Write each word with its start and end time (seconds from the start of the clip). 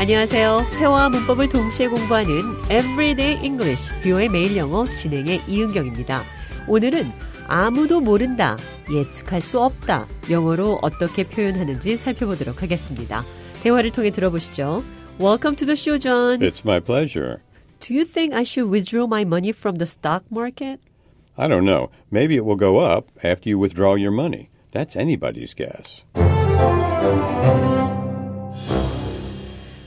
안녕하세요. 0.00 0.62
회화와 0.78 1.10
문법을 1.10 1.50
동시에 1.50 1.86
공부하는 1.86 2.32
Everyday 2.70 3.44
English, 3.44 3.90
뷰의 4.02 4.30
매일 4.30 4.56
영어 4.56 4.86
진행의 4.86 5.42
이은경입니다. 5.46 6.22
오늘은 6.66 7.04
아무도 7.46 8.00
모른다, 8.00 8.56
예측할 8.90 9.42
수 9.42 9.60
없다, 9.60 10.06
영어로 10.30 10.78
어떻게 10.80 11.22
표현하는지 11.22 11.98
살펴보도록 11.98 12.62
하겠습니다. 12.62 13.20
대화를 13.62 13.92
통해 13.92 14.08
들어보시죠. 14.08 14.82
Welcome 15.20 15.56
to 15.56 15.66
the 15.66 15.76
show, 15.76 15.98
John. 15.98 16.40
It's 16.40 16.64
my 16.64 16.80
pleasure. 16.80 17.42
Do 17.80 17.94
you 17.94 18.06
think 18.06 18.34
I 18.34 18.40
should 18.40 18.72
withdraw 18.72 19.04
my 19.04 19.20
money 19.20 19.52
from 19.52 19.76
the 19.76 19.86
stock 19.86 20.24
market? 20.32 20.80
I 21.36 21.46
don't 21.46 21.66
know. 21.66 21.90
Maybe 22.10 22.36
it 22.36 22.46
will 22.46 22.56
go 22.56 22.78
up 22.78 23.10
after 23.22 23.50
you 23.50 23.58
withdraw 23.58 23.96
your 23.96 24.12
money. 24.12 24.48
That's 24.72 24.96
anybody's 24.96 25.52
guess. 25.52 26.04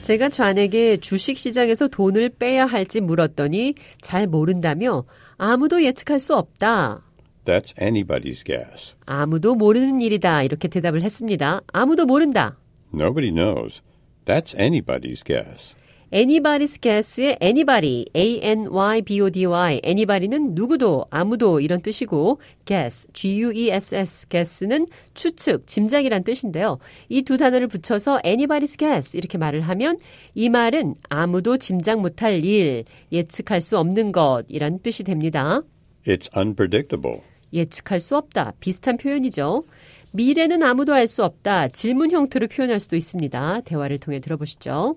제가 0.04 0.28
좌에게 0.28 0.98
주식 0.98 1.38
시장에서 1.38 1.88
돈을 1.88 2.28
빼야 2.28 2.66
할지 2.66 3.00
물었더니 3.00 3.74
잘 4.02 4.26
모른다며 4.26 5.04
아무도 5.38 5.82
예측할 5.82 6.20
수 6.20 6.36
없다. 6.36 7.00
That's 7.46 7.74
anybody's 7.78 8.44
guess. 8.44 8.94
아무도 9.06 9.54
모르는 9.54 10.02
일이다. 10.02 10.42
이렇게 10.42 10.68
대답을 10.68 11.00
했습니다. 11.00 11.62
아무도 11.72 12.04
모른다. 12.04 12.58
Nobody 12.92 13.32
knows. 13.32 13.80
That's 14.26 14.54
anybody's 14.58 15.24
guess. 15.24 15.74
Anybody's 16.14 16.80
guess의 16.80 17.38
anybody, 17.42 18.04
a-n-y-b-o-d-y, 18.14 19.80
anybody는 19.84 20.54
누구도, 20.54 21.04
아무도 21.10 21.58
이런 21.60 21.80
뜻이고 21.82 22.40
guess, 22.64 23.08
g-u-e-s-s, 23.12 24.28
guess는 24.28 24.86
추측, 25.14 25.66
짐작이란 25.66 26.22
뜻인데요. 26.22 26.78
이 27.08 27.22
두 27.22 27.36
단어를 27.36 27.66
붙여서 27.66 28.20
anybody's 28.24 28.78
guess 28.78 29.16
이렇게 29.16 29.38
말을 29.38 29.60
하면 29.62 29.98
이 30.34 30.48
말은 30.48 30.94
아무도 31.08 31.56
짐작 31.58 32.00
못할 32.00 32.44
일, 32.44 32.84
예측할 33.10 33.60
수 33.60 33.76
없는 33.78 34.12
것이란 34.12 34.78
뜻이 34.80 35.02
됩니다. 35.02 35.62
It's 36.06 36.28
unpredictable. 36.36 37.22
예측할 37.52 38.00
수 38.00 38.16
없다. 38.16 38.52
비슷한 38.60 38.96
표현이죠. 38.96 39.64
미래는 40.12 40.62
아무도 40.62 40.94
알 40.94 41.08
수 41.08 41.24
없다. 41.24 41.68
질문 41.68 42.10
형태로 42.12 42.46
표현할 42.48 42.78
수도 42.78 42.94
있습니다. 42.94 43.62
대화를 43.62 43.98
통해 43.98 44.20
들어보시죠. 44.20 44.96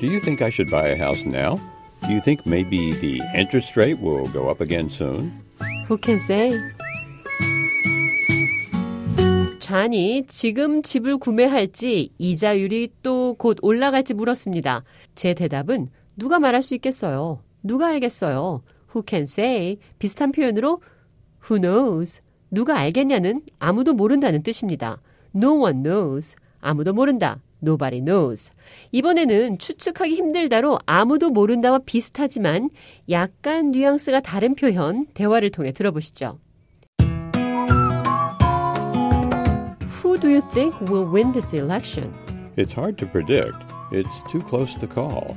Do 0.00 0.06
you 0.06 0.20
think 0.20 0.40
I 0.42 0.50
should 0.50 0.70
buy 0.70 0.88
a 0.88 0.96
house 0.96 1.26
now? 1.26 1.56
Do 2.06 2.12
you 2.12 2.20
think 2.20 2.46
maybe 2.46 2.92
the 3.00 3.20
interest 3.36 3.76
rate 3.76 4.00
will 4.00 4.26
go 4.32 4.48
up 4.50 4.60
again 4.62 4.88
soon? 4.88 5.32
Who 5.88 5.98
can 6.02 6.16
say? 6.16 6.52
잔이 9.60 10.24
지금 10.26 10.82
집을 10.82 11.18
구매할지 11.18 12.10
이자율이 12.18 12.88
또 13.02 13.34
곧 13.38 13.58
올라갈지 13.62 14.14
물었습니다. 14.14 14.84
제 15.14 15.34
대답은 15.34 15.88
누가 16.16 16.38
말할 16.40 16.62
수 16.62 16.74
있겠어요? 16.74 17.42
누가 17.62 17.88
알겠어요? 17.88 18.62
Who 18.94 19.04
can 19.06 19.22
say? 19.24 19.76
비슷한 19.98 20.32
표현으로 20.32 20.80
who 21.48 21.60
knows? 21.60 22.20
누가 22.50 22.78
알겠냐는 22.78 23.42
아무도 23.60 23.92
모른다는 23.92 24.42
뜻입니다. 24.42 25.00
No 25.36 25.60
one 25.60 25.82
knows. 25.82 26.34
아무도 26.60 26.92
모른다. 26.92 27.40
Nobody 27.62 28.00
knows. 28.04 28.50
이번에는 28.92 29.58
추측하기 29.58 30.14
힘들다로 30.14 30.78
아무도 30.86 31.30
모른다와 31.30 31.80
비슷하지만 31.84 32.70
약간 33.10 33.70
뉘앙스가 33.70 34.20
다른 34.20 34.54
표현 34.54 35.06
대화를 35.14 35.50
통해 35.50 35.72
들어보시죠. 35.72 36.38
Who 40.02 40.18
do 40.18 40.28
you 40.30 40.40
think 40.52 40.74
will 40.90 41.06
win 41.12 41.32
this 41.32 41.54
election? 41.54 42.12
It's 42.56 42.72
hard 42.76 42.96
to 42.98 43.06
predict. 43.08 43.56
It's 43.92 44.08
too 44.30 44.40
close 44.48 44.78
to 44.80 44.88
call. 44.88 45.36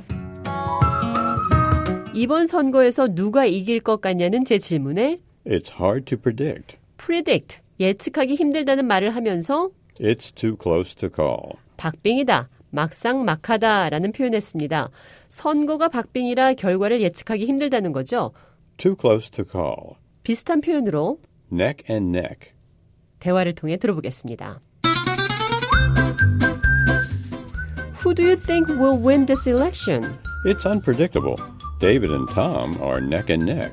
이번 2.14 2.46
선거에서 2.46 3.08
누가 3.08 3.44
이길 3.44 3.80
것 3.80 4.00
같냐는 4.00 4.44
제 4.44 4.58
질문에 4.58 5.18
It's 5.46 5.72
hard 5.80 6.04
to 6.06 6.16
predict. 6.18 6.76
predict 6.96 7.58
예측하기 7.80 8.34
힘들다는 8.36 8.86
말을 8.86 9.10
하면서 9.10 9.70
It's 10.00 10.34
too 10.34 10.56
close 10.60 10.94
to 10.96 11.08
call. 11.14 11.58
박빙이다, 11.76 12.48
막상 12.70 13.24
막하다라는 13.24 14.12
표현했습니다. 14.12 14.90
선거가 15.28 15.88
박빙이라 15.88 16.54
결과를 16.54 17.00
예측하기 17.00 17.46
힘들다는 17.46 17.92
거죠. 17.92 18.32
Too 18.76 18.96
close 19.00 19.30
to 19.30 19.44
call. 19.50 19.96
비슷한 20.22 20.60
표현으로 20.60 21.18
Neck 21.52 21.84
and 21.88 22.16
neck. 22.16 22.52
대화를 23.20 23.54
통해 23.54 23.76
들어보겠습니다. 23.76 24.60
Who 28.04 28.14
do 28.14 28.24
you 28.24 28.36
think 28.36 28.68
will 28.68 29.00
win 29.02 29.24
this 29.26 29.48
election? 29.48 30.04
It's 30.44 30.66
unpredictable. 30.66 31.36
David 31.80 32.10
and 32.12 32.28
Tom 32.34 32.76
are 32.82 33.00
neck 33.00 33.30
and 33.30 33.50
neck. 33.50 33.72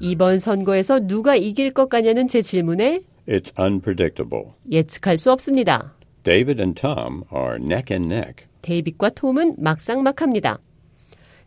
이번 0.00 0.38
선거에서 0.38 1.00
누가 1.00 1.36
이길 1.36 1.72
것 1.72 1.88
같냐는 1.88 2.28
제 2.28 2.40
질문에 2.40 3.02
It's 3.27 3.51
unpredictable. 3.57 4.53
예측할 4.71 5.17
수 5.17 5.31
없습니다. 5.31 5.93
David 6.23 6.59
and 6.61 6.79
Tom 6.79 7.23
are 7.33 7.55
neck 7.55 7.93
and 7.95 8.13
neck. 8.13 8.45
데이빗과 8.61 9.09
톰은 9.11 9.55
막상막합니다. 9.57 10.59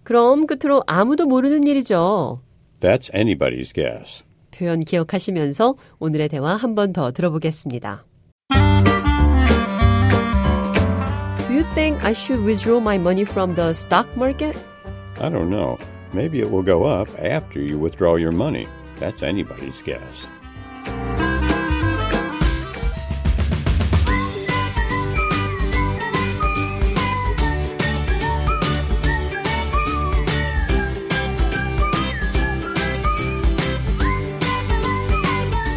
그럼 0.03 0.47
끝으로 0.47 0.83
아무도 0.87 1.27
모르는 1.27 1.67
일이죠. 1.67 2.41
That's 2.81 3.13
anybody's 3.15 3.73
guess. 3.75 4.23
표현 4.51 4.81
기억하시면서 4.85 5.75
오늘의 5.99 6.29
대화 6.29 6.57
한 6.57 6.75
번 6.75 6.93
더 6.93 7.11
들어보겠습니다. 7.13 8.05
Do 11.47 11.55
you 11.55 11.65
think 11.75 12.03
I 12.05 12.13
should 12.13 12.45
withdraw 12.45 12.79
my 12.81 12.97
money 12.97 13.23
from 13.25 13.55
the 13.55 13.71
stock 13.71 14.09
market? 14.17 14.57
I 15.21 15.29
don't 15.31 15.49
know. 15.51 15.79
Maybe 16.13 16.41
it 16.41 16.51
will 16.51 16.63
go 16.65 16.85
up 16.85 17.09
after 17.19 17.61
you 17.61 17.79
withdraw 17.79 18.17
your 18.17 18.33
money. 18.33 18.67
That's 18.99 19.23
anybody's 19.23 19.83
guess. 19.83 20.29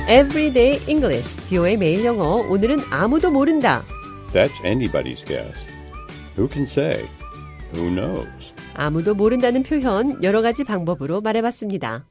Everyday 0.08 0.78
English, 0.86 1.34
뷰의 1.48 1.78
매일 1.78 2.04
영어. 2.04 2.36
오늘은 2.50 2.78
아무도 2.90 3.30
모른다. 3.30 3.82
That's 4.34 4.52
anybody's 4.62 5.24
guess. 5.24 5.54
Who 6.36 6.46
can 6.46 6.66
say? 6.66 7.08
Who 7.72 7.88
knows? 7.88 8.52
아무도 8.74 9.14
모른다는 9.14 9.62
표현 9.62 10.22
여러 10.22 10.42
가지 10.42 10.62
방법으로 10.62 11.22
말해봤습니다. 11.22 12.02